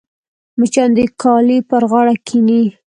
مچان 0.59 0.89
د 0.97 0.99
کالي 1.21 1.57
پر 1.69 1.83
غاړه 1.91 2.15
کښېني 2.27 2.63